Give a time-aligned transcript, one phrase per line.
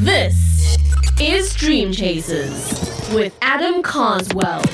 [0.00, 0.78] This
[1.20, 4.64] is Dream Chasers with Adam Carswell.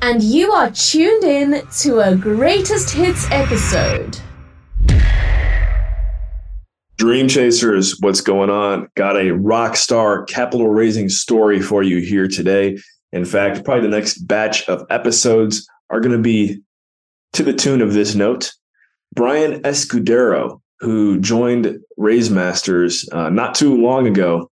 [0.00, 4.16] And you are tuned in to a greatest hits episode.
[6.98, 8.88] Dream Chasers, what's going on?
[8.94, 12.78] Got a rock star capital raising story for you here today.
[13.12, 16.62] In fact, probably the next batch of episodes are going to be
[17.32, 18.52] to the tune of this note.
[19.16, 24.50] Bryan Escudero, who joined RaiseMasters uh, not too long ago,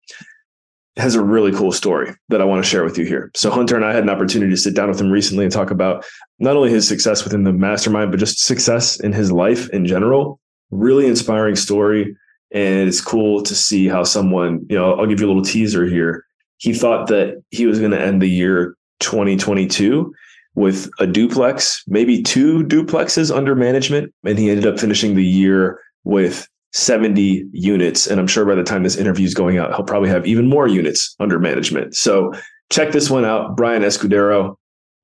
[0.97, 3.31] has a really cool story that I want to share with you here.
[3.35, 5.71] So, Hunter and I had an opportunity to sit down with him recently and talk
[5.71, 6.05] about
[6.39, 10.41] not only his success within the mastermind, but just success in his life in general.
[10.71, 12.17] Really inspiring story.
[12.53, 15.87] And it's cool to see how someone, you know, I'll give you a little teaser
[15.87, 16.25] here.
[16.59, 20.15] He thought that he was going to end the year 2022
[20.55, 24.15] with a duplex, maybe two duplexes under management.
[24.25, 28.07] And he ended up finishing the year with 70 units.
[28.07, 30.49] And I'm sure by the time this interview is going out, he'll probably have even
[30.49, 31.95] more units under management.
[31.95, 32.33] So
[32.71, 33.57] check this one out.
[33.57, 34.57] Bryan Escudero,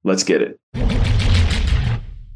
[0.04, 0.60] let's get it.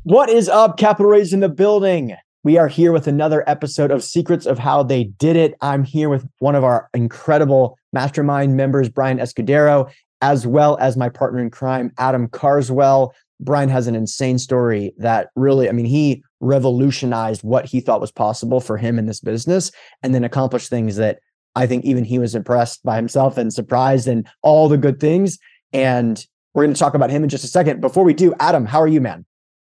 [0.05, 2.15] What is up, Capital Raise in the building?
[2.45, 5.55] We are here with another episode of Secrets of How They Did It.
[5.62, 11.09] I'm here with one of our incredible mastermind members, Bryan Escudero, as well as my
[11.09, 13.15] partner in crime, Adam Carswell.
[13.41, 18.13] Bryan has an insane story that really, I mean, he revolutionized what he thought was
[18.13, 19.71] possible for him in this business
[20.03, 21.19] and then accomplished things that
[21.57, 25.39] I think even he was impressed by himself and surprised and all the good things.
[25.73, 27.81] And we're going to talk about him in just a second.
[27.81, 29.25] Before we do, Adam, how are you, man?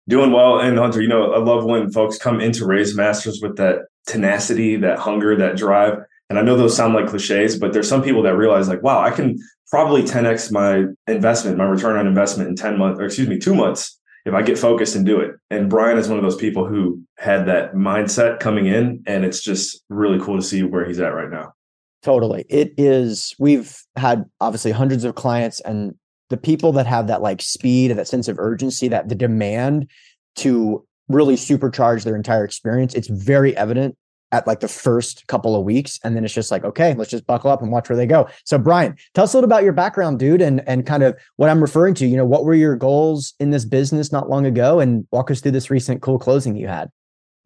[0.07, 0.59] Doing well.
[0.59, 5.00] And Hunter, you know, I love when folks come into RaiseMasters with that tenacity, that
[5.00, 5.97] hunger, that drive.
[6.29, 9.01] And I know those sound like cliches, but there's some people that realize, like, wow,
[9.01, 9.37] I can
[9.69, 13.53] probably 10x my investment, my return on investment in 10 months, or excuse me, two
[13.53, 15.35] months if I get focused and do it.
[15.51, 19.03] And Bryan is one of those people who had that mindset coming in.
[19.05, 21.53] And it's just really cool to see where he's at right now.
[22.01, 22.45] Totally.
[22.49, 25.95] It is, we've had obviously hundreds of clients and
[26.29, 29.89] the people that have that like speed and that sense of urgency, that the demand
[30.38, 33.95] to really supercharge their entire experience, it's very evident
[34.35, 35.97] at like the first couple of weeks.
[36.03, 38.28] And then it's just like, okay, let's just buckle up and watch where they go.
[38.44, 41.50] So Bryan, tell us a little about your background, dude, and and kind of what
[41.50, 42.06] I'm referring to.
[42.06, 44.81] You know, what were your goals in this business not long ago?
[44.81, 46.91] And walk us through this recent cool closing you had.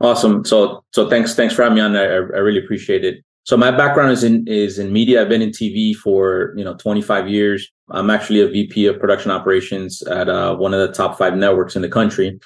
[0.02, 0.44] Awesome.
[0.46, 1.96] So so thanks thanks for having me on.
[1.96, 3.24] I, I really appreciate it.
[3.44, 5.22] So my background is in is in media.
[5.22, 7.70] I've been in TV for you know 25 years.
[7.92, 11.76] I'm actually a VP of production operations at uh, one of the top five networks
[11.76, 12.40] in the country,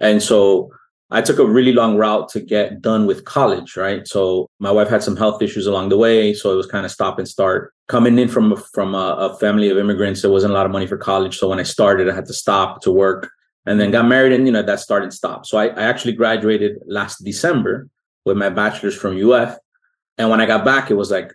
[0.00, 0.70] and so
[1.10, 3.76] I took a really long route to get done with college.
[3.76, 4.06] Right.
[4.06, 6.92] So my wife had some health issues along the way, so it was kind of
[6.92, 7.72] stop and start.
[7.88, 10.86] Coming in from from a, a family of immigrants, there wasn't a lot of money
[10.86, 11.38] for college.
[11.38, 13.30] So when I started, I had to stop to work,
[13.66, 15.46] and then got married, and you know that started stopped.
[15.46, 17.88] So I, I actually graduated last December
[18.24, 19.56] with my bachelor's from UF
[20.18, 21.34] and when I got back, it was like,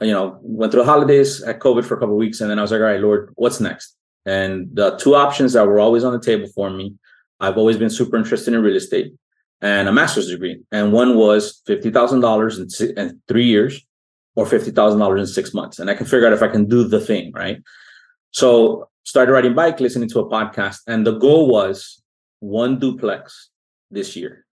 [0.00, 2.62] you know, went through the holidays, at COVID for a couple weeks, and then I
[2.62, 3.96] was like, all right, Lord, what's next?
[4.26, 6.94] And the two options that were always on the table for me,
[7.40, 9.12] I've always been super interested in real estate
[9.60, 10.60] and a master's degree.
[10.72, 13.84] And one was fifty thousand dollars in three years,
[14.36, 16.66] or fifty thousand dollars in six months, and I can figure out if I can
[16.66, 17.58] do the thing right.
[18.30, 22.02] So started riding bike, listening to a podcast, and the goal was
[22.40, 23.50] one duplex
[23.90, 24.44] this year.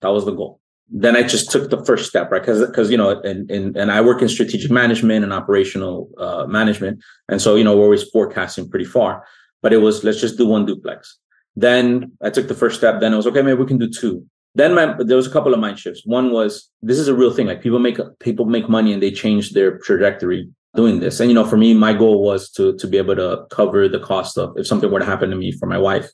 [0.00, 2.42] That was the goal then I just took the first step, right?
[2.42, 6.46] Because because you know, and, and and I work in strategic management and operational uh,
[6.46, 9.24] management, and so you know we're always forecasting pretty far.
[9.62, 11.18] But it was let's just do one duplex.
[11.56, 13.00] Then I took the first step.
[13.00, 14.26] Then it was okay, maybe we can do two.
[14.56, 16.02] Then my, there was a couple of mind shifts.
[16.04, 17.46] One was this is a real thing.
[17.46, 21.20] Like people make people make money and they change their trajectory doing this.
[21.20, 24.00] And you know, for me, my goal was to to be able to cover the
[24.00, 26.08] cost of if something were to happen to me for my wife.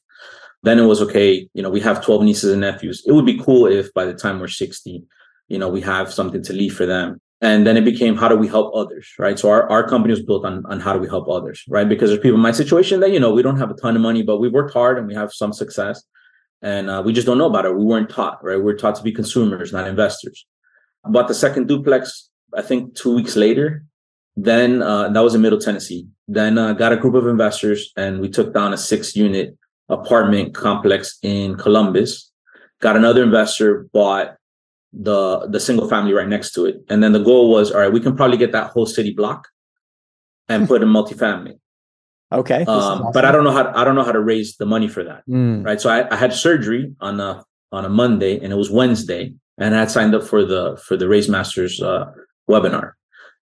[0.62, 3.02] Then it was okay, you know, we have 12 nieces and nephews.
[3.06, 5.02] It would be cool if by the time we're 60,
[5.48, 7.18] you know, we have something to leave for them.
[7.42, 9.38] And then it became how do we help others, right?
[9.38, 11.88] So our, our company was built on, on how do we help others, right?
[11.88, 14.02] Because there's people in my situation that, you know, we don't have a ton of
[14.02, 16.04] money, but we worked hard and we have some success.
[16.60, 17.74] And uh, we just don't know about it.
[17.74, 18.56] We weren't taught, right?
[18.56, 20.46] We we're taught to be consumers, not investors.
[21.04, 23.84] Bought the second duplex, I think two weeks later.
[24.36, 26.06] Then uh, that was in Middle Tennessee.
[26.28, 29.56] Then uh, got a group of investors and we took down a six unit
[29.88, 32.30] apartment complex in Columbus.
[32.80, 34.36] Got another investor, bought
[34.92, 37.92] the the single family right next to it, and then the goal was, all right,
[37.92, 39.48] we can probably get that whole city block
[40.48, 41.58] and put in multifamily.
[42.32, 43.12] Okay, um, awesome.
[43.12, 45.02] but I don't know how to, I don't know how to raise the money for
[45.04, 45.22] that.
[45.28, 45.64] Mm.
[45.64, 49.32] Right, so I, I had surgery on a on a Monday, and it was Wednesday,
[49.58, 52.06] and I had signed up for the for the RaiseMasters uh,
[52.48, 52.92] webinar,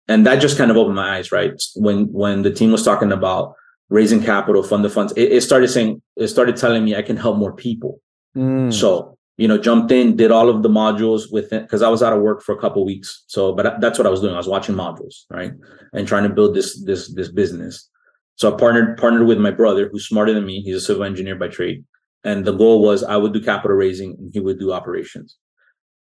[0.08, 1.32] and that just kind of opened my eyes.
[1.32, 3.56] Right, when when the team was talking about
[3.90, 7.16] raising capital, fund the funds, it, it, started saying, it started telling me I can
[7.16, 8.02] help more people.
[8.36, 8.74] Mm.
[8.74, 12.04] So you know, jumped in, did all of the modules with it because I was
[12.04, 13.24] out of work for a couple weeks.
[13.28, 14.34] So, but that's what I was doing.
[14.34, 15.54] I was watching modules, right,
[15.94, 17.90] and trying to build this this this business.
[18.36, 20.62] So I partnered partnered with my brother, who's smarter than me.
[20.62, 21.84] He's a civil engineer by trade,
[22.24, 25.38] and the goal was I would do capital raising and he would do operations.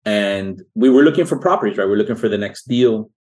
[0.05, 1.87] And we were looking for properties, right?
[1.87, 3.11] We're looking for the next deal,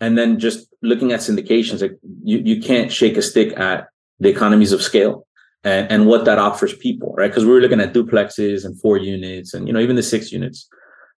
[0.00, 1.82] and then just looking at syndications.
[1.82, 3.88] Like you you can't shake a stick at
[4.20, 5.26] the economies of scale
[5.64, 7.28] and, and what that offers people, right?
[7.30, 10.30] Because we were looking at duplexes and four units and you know even the six
[10.30, 10.68] units,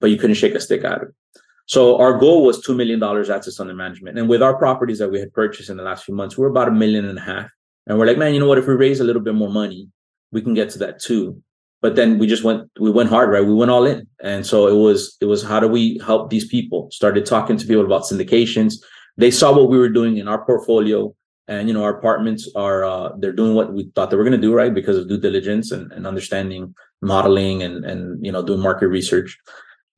[0.01, 1.09] but you couldn't shake a stick at it.
[1.67, 5.11] So our goal was two million dollars assets under management, and with our properties that
[5.11, 7.23] we had purchased in the last few months, we we're about a million and a
[7.23, 7.51] half.
[7.87, 8.59] And we're like, man, you know what?
[8.59, 9.89] If we raise a little bit more money,
[10.31, 11.43] we can get to that too.
[11.83, 13.45] But then we just went, we went hard, right?
[13.45, 16.49] We went all in, and so it was, it was how do we help these
[16.49, 16.89] people?
[16.91, 18.77] Started talking to people about syndications.
[19.17, 21.15] They saw what we were doing in our portfolio
[21.49, 24.41] and you know our apartments are uh, they're doing what we thought they were going
[24.41, 24.75] to do right?
[24.75, 29.39] Because of due diligence and, and understanding modeling and and you know doing market research.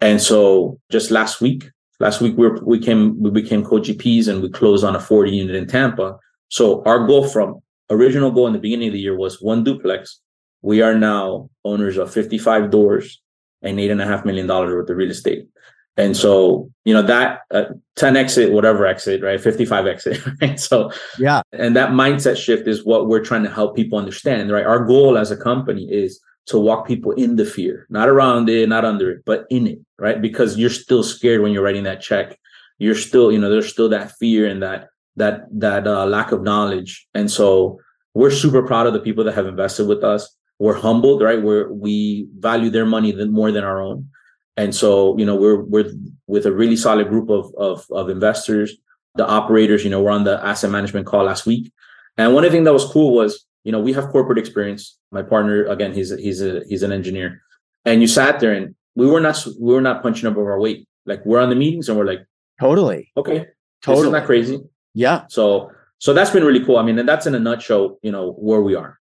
[0.01, 1.71] And so just last week
[2.01, 5.31] last week we were, we came we became co-gps and we closed on a 40
[5.31, 6.19] unit in tampa.
[6.49, 7.61] So our goal from
[7.91, 10.21] original goal in the beginning of the year was one duplex.
[10.63, 13.21] We are now owners of 55 doors
[13.63, 15.49] and eight and a half million dollars worth of real estate
[15.97, 17.65] and so, you know, that uh,
[17.97, 19.41] 10 exit, whatever exit, right?
[19.41, 20.61] 55 exit, right?
[20.61, 21.41] So, yeah.
[21.53, 24.67] And that mindset shift is what we're trying to help people understand, right?
[24.67, 28.69] Our goal as a company is to walk people in the fear, not around it,
[28.69, 30.21] not under it, but in it, right?
[30.21, 32.39] Because you're still scared when you're writing that check.
[32.79, 36.43] You're still, you know, there's still that fear and that, that, that uh, lack of
[36.43, 37.09] knowledge.
[37.15, 37.81] And so
[38.13, 40.37] we're super proud of the people that have invested with us.
[40.59, 41.43] We're humbled, right?
[41.43, 44.09] We're, we value their money more than our own
[44.56, 45.93] and so, you know, we're we're
[46.26, 48.76] with a really solid group of of, of investors,
[49.14, 49.85] the operators.
[49.85, 51.73] You know, we're on the asset management call last week,
[52.17, 54.99] and one of the things that was cool was, you know, we have corporate experience.
[55.12, 57.43] My partner, again, he's a, he's a he's an engineer,
[57.85, 60.88] and you sat there and we were not we were not punching above our weight.
[61.05, 62.26] Like we're on the meetings and we're like,
[62.59, 63.47] totally, okay,
[63.82, 64.59] totally, not crazy.
[64.94, 65.26] Yeah.
[65.29, 66.79] So so that's been really cool.
[66.79, 68.99] I mean, and that's in a nutshell, you know, where we are.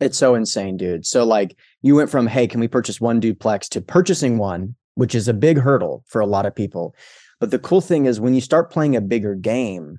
[0.00, 1.06] It's so insane, dude.
[1.06, 5.14] So like you went from, hey, can we purchase one duplex to purchasing one which
[5.14, 6.94] is a big hurdle for a lot of people.
[7.38, 9.98] But the cool thing is when you start playing a bigger game,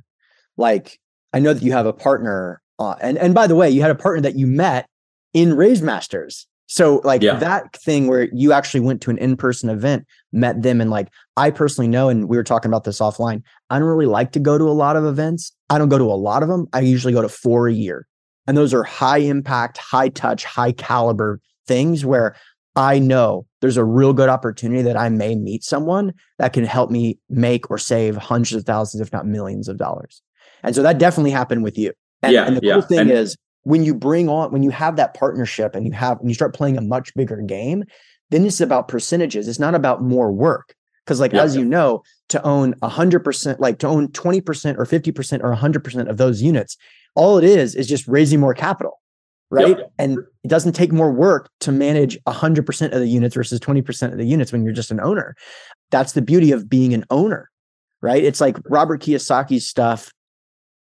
[0.57, 0.99] like
[1.33, 3.91] I know that you have a partner, uh, and and by the way, you had
[3.91, 4.87] a partner that you met
[5.33, 6.45] in RaiseMasters.
[6.69, 7.39] So like yeah.
[7.39, 11.51] that thing where you actually went to an in-person event, met them, and like I
[11.51, 13.41] personally know, and we were talking about this offline.
[13.69, 15.53] I don't really like to go to a lot of events.
[15.69, 16.67] I don't go to a lot of them.
[16.73, 18.07] I usually go to four a year,
[18.47, 22.35] and those are high impact, high touch, high caliber things where
[22.77, 26.91] I know there's a real good opportunity that I may meet someone that can help
[26.91, 30.21] me make or save hundreds of thousands, if not millions of dollars.
[30.63, 31.91] And so that definitely happened with you.
[32.21, 32.73] And, yeah, and the yeah.
[32.73, 35.91] cool thing and- is when you bring on, when you have that partnership and you
[35.91, 37.83] have, when you start playing a much bigger game,
[38.29, 39.47] then it's about percentages.
[39.47, 40.75] It's not about more work.
[41.07, 41.43] Cause like, Yeah.
[41.43, 45.53] as you know, to own a hundred percent, like to own 20% or 50% or
[45.53, 46.77] hundred percent of those units,
[47.15, 48.99] all it is, is just raising more capital
[49.49, 49.77] right?
[49.77, 49.91] Yep.
[49.97, 54.17] And it doesn't take more work to manage 100% of the units versus 20% of
[54.17, 55.35] the units when you're just an owner.
[55.91, 57.49] That's the beauty of being an owner,
[58.01, 58.23] right?
[58.23, 60.11] It's like Robert Kiyosaki's stuff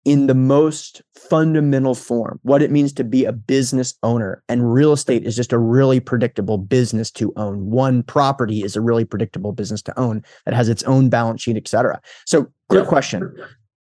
[0.03, 4.43] in the most fundamental form, what it means to be a business owner.
[4.47, 7.71] And real estate is just a really predictable business to own.
[7.71, 11.57] One property is a really predictable business to own that has its own balance sheet,
[11.57, 11.99] et cetera.
[12.25, 12.89] So, quick Yeah.
[12.89, 13.33] question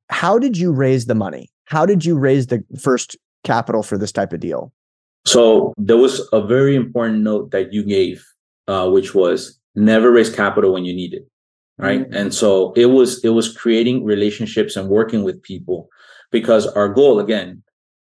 [0.09, 1.49] How did you raise the money?
[1.65, 4.71] How did you raise the first capital for this type of deal?
[5.25, 8.25] So there was a very important note that you gave,
[8.67, 11.27] uh, which was never raise capital when you need it,
[11.77, 12.01] right?
[12.01, 12.13] Mm-hmm.
[12.13, 15.89] And so it was it was creating relationships and working with people,
[16.31, 17.63] because our goal again,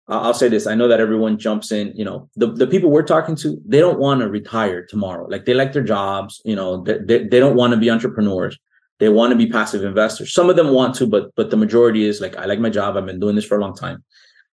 [0.07, 1.93] I'll say this: I know that everyone jumps in.
[1.95, 5.27] You know, the the people we're talking to, they don't want to retire tomorrow.
[5.29, 6.41] Like they like their jobs.
[6.45, 8.57] You know, they they, they don't want to be entrepreneurs.
[8.99, 10.33] They want to be passive investors.
[10.33, 12.95] Some of them want to, but but the majority is like, I like my job.
[12.95, 14.03] I've been doing this for a long time,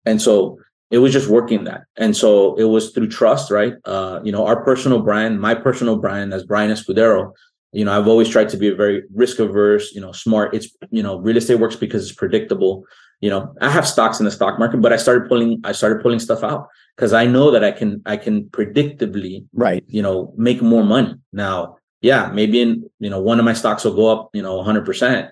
[0.06, 0.58] and so
[0.90, 1.82] it was just working that.
[1.96, 3.74] And so it was through trust, right?
[3.84, 7.32] Uh, you know, our personal brand, my personal brand as Bryan Escudero,
[7.72, 10.54] you know, I've always tried to be a very risk averse, you know, smart.
[10.54, 12.84] It's, you know, real estate works because it's predictable.
[13.20, 16.02] You know, I have stocks in the stock market, but I started pulling, I started
[16.02, 19.82] pulling stuff out because I know that I can, I can predictably, Right.
[19.88, 21.14] you know, make more money.
[21.32, 24.62] Now, yeah, maybe in, you know, one of my stocks will go up, you know,
[24.62, 25.30] hundred percent.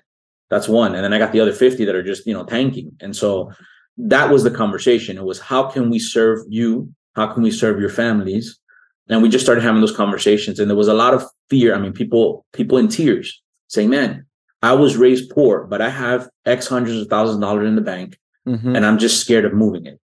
[0.49, 0.93] That's one.
[0.95, 2.91] And then I got the other 50 that are just, you know, tanking.
[3.01, 3.51] And so
[3.97, 5.17] that was the conversation.
[5.17, 6.93] It was how can we serve you?
[7.15, 8.59] How can we serve your families?
[9.07, 10.59] And we just started having those conversations.
[10.59, 11.75] And there was a lot of fear.
[11.75, 14.25] I mean, people, people in tears saying, man,
[14.61, 17.81] I was raised poor, but I have X hundreds of thousands of dollars in the
[17.81, 18.75] bank Mhm.
[18.75, 19.99] and I'm just scared of moving it.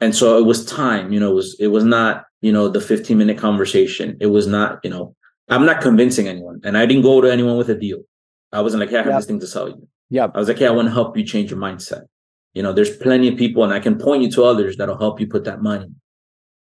[0.00, 2.80] And so it was time, you know, it was, it was not, you know, the
[2.80, 4.16] 15 minute conversation.
[4.20, 5.14] It was not, you know,
[5.48, 6.60] I'm not convincing anyone.
[6.64, 8.00] And I didn't go to anyone with a deal.
[8.52, 9.18] I wasn't like, hey, I have Yep.
[9.18, 9.88] this thing to sell you.
[10.10, 10.32] Yep.
[10.34, 12.02] I was like, hey, I want to help you change your mindset.
[12.56, 15.20] You know, there's plenty of people, and I can point you to others that'll help
[15.20, 15.88] you put that money.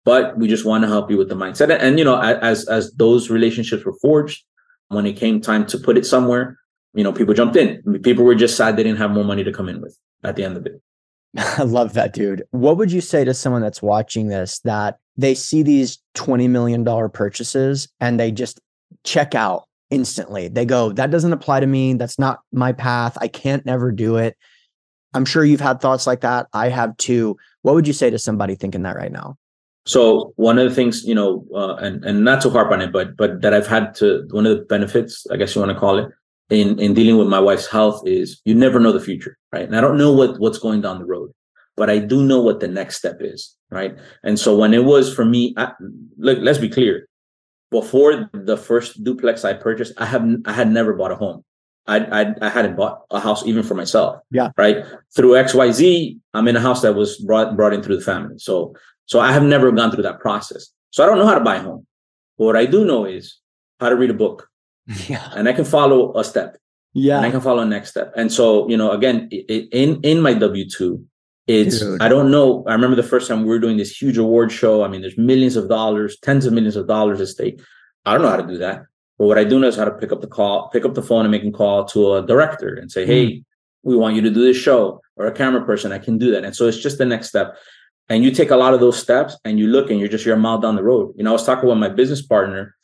[0.06, 1.76] But we just want to help you with the mindset.
[1.82, 4.44] And, you know, as as those relationships were forged,
[4.90, 6.60] when it came time to put it somewhere,
[6.94, 7.82] you know, people jumped in.
[8.04, 10.44] People were just sad they didn't have more money to come in with at the
[10.44, 10.80] end of it.
[11.38, 12.44] I love that, dude.
[12.52, 16.86] What would you say to someone that's watching this that they see these $20 million
[17.10, 18.60] purchases and they just
[19.04, 20.50] check out instantly?
[20.50, 21.96] They go, that doesn't apply to me.
[21.96, 23.18] That's not my path.
[23.20, 24.38] I can't never do it.
[25.14, 26.48] I'm sure you've had thoughts like that.
[26.54, 27.38] I have too.
[27.64, 29.38] What would you say to somebody thinking that right now?
[29.86, 32.92] So one of the things, you know, uh, and and not to harp on it,
[32.92, 35.80] but but that I've had to one of the benefits, I guess you want to
[35.80, 36.10] call it,
[36.50, 39.64] in in dealing with my wife's health is you never know the future, right?
[39.64, 41.32] And I don't know what what's going down the road,
[41.76, 43.98] but I do know what the next step is, right?
[44.24, 45.72] And so when it was for me, I,
[46.18, 47.08] look, let's be clear.
[47.72, 51.44] Before the first duplex I purchased, I have I had never bought a home.
[51.94, 54.12] I, I I hadn't bought a house even for myself.
[54.32, 54.50] Yeah.
[54.64, 54.78] Right.
[55.16, 58.08] Through X Y Z, I'm in a house that was brought brought in through the
[58.12, 58.36] family.
[58.38, 58.74] So
[59.12, 60.64] so I have never gone through that process.
[60.92, 61.86] So I don't know how to buy a home.
[62.38, 63.24] But what I do know is
[63.80, 64.48] how to read a book,
[65.14, 65.26] Yeah.
[65.36, 66.58] and I can follow a step,
[66.94, 67.18] Yeah.
[67.18, 68.14] and I can follow a next step.
[68.16, 71.04] And so you know, again, i- i- in in my W two,
[71.48, 72.02] it's Dude.
[72.02, 72.64] I don't know.
[72.68, 74.84] I remember the first time we were doing this huge award show.
[74.84, 77.60] I mean, there's millions of dollars, tens of millions of dollars at stake.
[78.06, 78.84] I don't know how to do that.
[79.20, 81.04] But what I do know is how to pick up the call, pick up the
[81.04, 83.44] phone and make a call to a director and say, Hey,
[83.84, 85.92] we want you to do this show or a camera person.
[85.92, 86.44] I can do that.
[86.46, 87.56] And so it's just the next step.
[88.08, 90.36] And you take a lot of those steps and you look and you're just, you're
[90.36, 91.14] a mile down the road.
[91.18, 92.76] You know, I was talking with my business partner.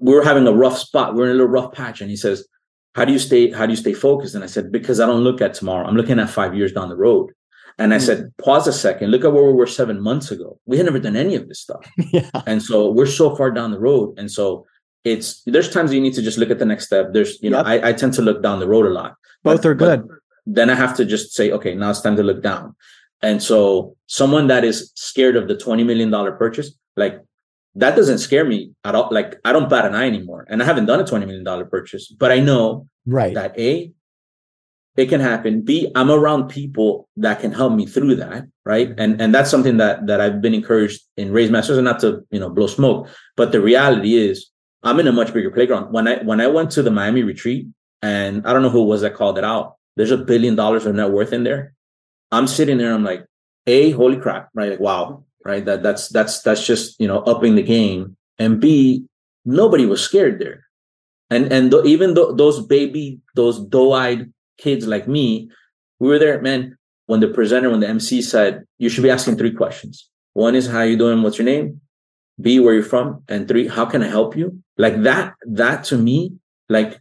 [0.00, 1.14] We were having a rough spot.
[1.14, 2.00] We're in a little rough patch.
[2.00, 2.48] And he says,
[2.94, 4.34] how do you stay, how do you stay focused?
[4.34, 5.86] And I said, because I don't look at tomorrow.
[5.86, 7.30] I'm looking at five years down the road.
[7.78, 8.04] And I Hmm.
[8.04, 9.10] said, pause a second.
[9.10, 10.58] Look at where we were seven months ago.
[10.66, 11.84] We had never done any of this stuff.
[12.12, 12.30] Yeah.
[12.46, 14.18] And so we're so far down the road.
[14.18, 14.66] And so
[15.04, 17.12] it's there's times you need to just look at the next step.
[17.12, 17.66] There's, you know, Yep.
[17.66, 19.14] I, I tend to look down the road a lot.
[19.42, 20.08] Both But- are good.
[20.46, 22.74] Then I have to just say, okay, now it's time to look down.
[23.22, 27.18] And so someone that is scared of the $20 million purchase, like
[27.76, 29.08] that doesn't scare me at all.
[29.10, 30.46] Like I don't bat an eye anymore.
[30.50, 33.34] And I haven't done a $20 million purchase, but I know Right.
[33.34, 33.92] that A,
[34.96, 35.62] it can happen.
[35.62, 38.44] B, I'm around people that can help me through that.
[38.64, 38.94] Right.
[38.96, 42.38] And and that's something that that I've been encouraged in RaiseMasters and not to, you
[42.40, 43.08] know, blow smoke.
[43.36, 44.50] But the reality is
[44.84, 45.92] I'm in a much bigger playground.
[45.92, 47.66] When I when I went to the Miami retreat,
[48.02, 50.94] and I don't know who was that called it out, there's a billion dollars of
[50.94, 51.74] net worth in there.
[52.30, 53.24] I'm sitting there, I'm like,
[53.66, 54.70] A, holy crap, right?
[54.70, 55.64] Like, wow, right?
[55.64, 58.16] That that's that's that's just you know upping the game.
[58.38, 59.06] And B,
[59.44, 60.66] nobody was scared there.
[61.30, 65.50] And and th- even though those baby, those doe-eyed kids like me,
[65.98, 66.76] we were there, man.
[67.06, 70.08] When the presenter, when the MC said, you should be asking three questions.
[70.32, 71.22] One is how you doing?
[71.22, 71.80] What's your name?
[72.40, 73.22] B, where you're from?
[73.28, 74.62] And three, how can I help you?
[74.76, 76.32] Like that, that to me,
[76.68, 77.00] like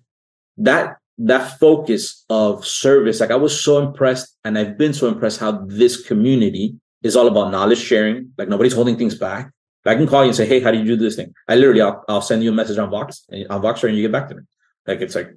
[0.57, 5.39] that, that focus of service, like I was so impressed and I've been so impressed
[5.39, 8.31] how this community is all about knowledge sharing.
[8.37, 9.51] Like nobody's holding things back.
[9.85, 11.33] I can call you and say, Hey, how do you do this thing?
[11.47, 14.11] I literally, I'll, I'll send you a message on Vox, on Voxer and you get
[14.11, 14.43] back to me.
[14.87, 15.35] Like, it's like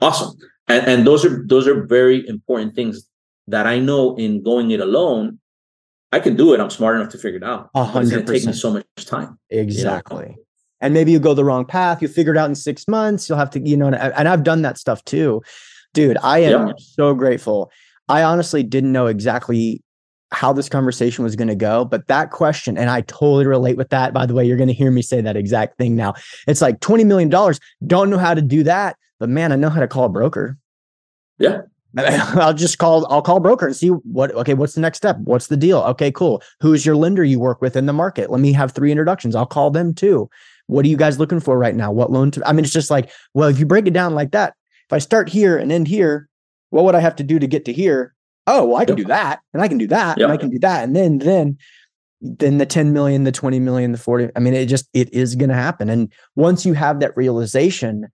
[0.00, 0.36] awesome.
[0.66, 3.08] And, and those are, those are very important things
[3.46, 5.40] that I know in going it alone,
[6.12, 6.60] I can do it.
[6.60, 7.70] I'm smart enough to figure it out.
[7.74, 8.54] A But it's going to take me 100%.
[8.56, 9.38] so much time.
[9.50, 10.36] Exactly.
[10.80, 12.00] And maybe you go the wrong path.
[12.00, 13.28] You figure it out in six months.
[13.28, 15.42] You'll have to, you know, and, and I've done that stuff too.
[15.92, 16.72] Dude, I am Yeah.
[16.78, 17.70] so grateful.
[18.08, 19.82] I honestly didn't know exactly
[20.30, 23.88] how this conversation was going to go, but that question, and I totally relate with
[23.90, 24.12] that.
[24.14, 26.14] By the way, you're going to hear me say that exact thing now.
[26.46, 27.28] It's like $20 million.
[27.86, 30.56] Don't know how to do that, but man, I know how to call a broker.
[31.38, 31.62] Yeah.
[31.96, 35.16] I'll just call, I'll call broker and see what, okay, what's the next step?
[35.24, 35.78] What's the deal?
[35.80, 36.42] Okay, cool.
[36.60, 38.30] Who's your lender you work with in the market?
[38.30, 39.34] Let me have three introductions.
[39.34, 40.28] I'll call them too.
[40.66, 41.90] What are you guys looking for right now?
[41.90, 44.32] What loan to, I mean, it's just like, well, if you break it down like
[44.32, 44.54] that,
[44.86, 46.28] if I start here and end here,
[46.70, 48.14] what would I have to do to get to here?
[48.46, 49.06] Oh, well, I can Yep.
[49.06, 50.84] do that and I can do that and I can do that.
[50.84, 51.56] And then, then,
[52.20, 54.28] then the 10 million, the 20 million, the 40.
[54.36, 55.88] I mean, it just, it is going to happen.
[55.88, 58.08] And once you have that realization,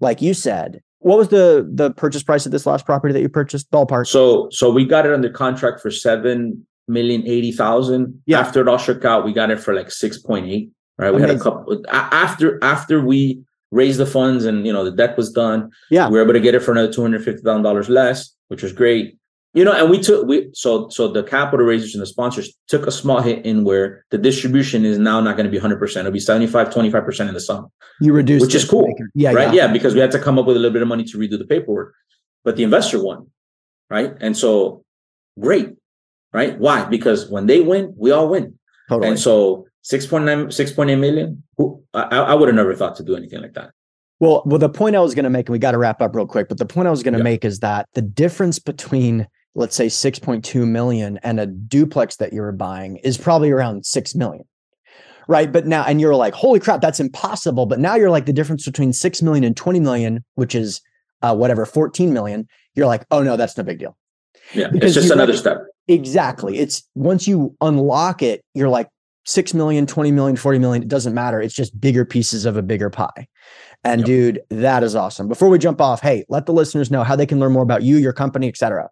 [0.00, 3.28] like you said, what was the the purchase price of this last property that you
[3.28, 3.70] purchased?
[3.70, 4.06] Ballpark.
[4.06, 8.22] So, so we got it under contract for seven million eighty thousand.
[8.26, 8.40] Yeah.
[8.40, 10.70] After it all shook out, we got it for like six point eight.
[10.98, 11.14] Right.
[11.14, 15.16] We had a couple after after we raised the funds and you know the debt
[15.16, 15.70] was done.
[15.90, 16.08] Yeah.
[16.08, 18.62] we were able to get it for another two hundred fifty thousand dollars less, which
[18.62, 19.16] was great.
[19.52, 22.86] You know, and we took we so so the capital raisers and the sponsors took
[22.86, 25.96] a small hit in where the distribution is now not going to be 100%.
[25.96, 27.68] It'll be 75, 25% in the sum.
[28.00, 29.52] You reduce, Which is cool, it- Yeah, right?
[29.52, 29.66] yeah.
[29.66, 29.72] Yeah.
[29.72, 31.46] because we had to come up with a little bit of money to redo the
[31.46, 31.94] paperwork,
[32.44, 33.26] but the investor won,
[33.88, 34.14] right?
[34.20, 34.84] And so,
[35.38, 35.70] great,
[36.32, 36.56] right?
[36.58, 36.84] Why?
[36.84, 38.56] Because when they win, we all win.
[38.88, 39.08] Totally.
[39.08, 43.40] And so, 6.9 6.8 million who i, I would have never thought to do anything
[43.40, 43.70] like that
[44.18, 46.14] well well the point i was going to make and we got to wrap up
[46.14, 47.24] real quick but the point i was going to yeah.
[47.24, 52.52] make is that the difference between let's say 6.2 million and a duplex that you're
[52.52, 54.44] buying is probably around 6 million
[55.30, 55.52] right?
[55.52, 57.64] But now and you're like holy crap that's impossible.
[57.64, 60.82] But now you're like the difference between 6 million and 20 million which is
[61.22, 63.96] uh, whatever 14 million you're like oh no that's no big deal.
[64.52, 65.64] Yeah because it's just another step.
[65.88, 66.58] Exactly.
[66.58, 68.88] It's once you unlock it you're like
[69.26, 71.40] 6 million 20 million 40 million it doesn't matter.
[71.40, 73.28] It's just bigger pieces of a bigger pie.
[73.84, 74.06] And yep.
[74.06, 75.28] dude that is awesome.
[75.28, 77.84] Before we jump off hey let the listeners know how they can learn more about
[77.84, 78.90] you your company etc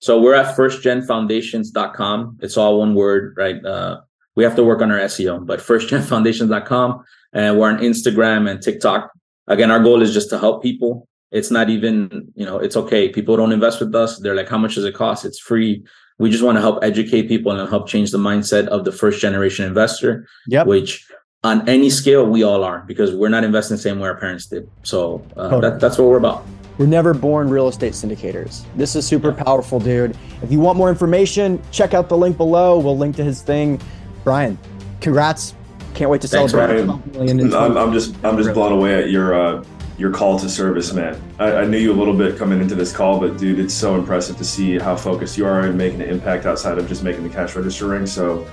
[0.00, 3.64] so we're at firstgenfoundations.com it's all one word right?
[3.64, 4.00] Uh,
[4.36, 9.10] we have to work on our seo but firstgenfoundations.com and we're on instagram and tiktok.
[9.46, 11.08] Again our goal is just to help people.
[11.30, 13.08] It's not even you know it's okay.
[13.08, 14.18] People don't invest with us.
[14.18, 15.24] They're like how much does it cost?
[15.24, 15.84] It's free.
[16.18, 19.20] We just want to help educate people and help change the mindset of the first
[19.20, 20.66] generation investor yep.
[20.66, 21.06] which
[21.44, 24.46] on any scale we all are because we're not investing the same way our parents
[24.46, 24.68] did.
[24.82, 25.70] So uh, totally.
[25.70, 26.44] that, that's what we're about
[26.78, 30.88] we're never born real estate syndicators this is super powerful dude if you want more
[30.88, 33.80] information check out the link below we'll link to his thing
[34.24, 34.58] bryan
[35.00, 35.54] congrats
[35.94, 39.64] can't wait to Thanks, celebrate I'm, I'm, just i'm just blown away at your uh,
[39.98, 41.20] your call to service, man.
[41.40, 43.96] I, I, knew you a little bit coming into this call, but dude, it's so
[43.96, 47.24] impressive to see how focused you are and making an impact outside of just making
[47.24, 48.06] the cash register ring.
[48.06, 48.46] So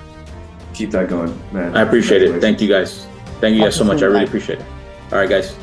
[0.73, 1.77] keep that going, man.
[1.77, 2.41] I appreciate it.
[2.41, 3.05] Thank you guys.
[3.39, 4.01] Thank you guys so much.
[4.01, 4.65] I really appreciate it.
[5.11, 5.55] All right, guys.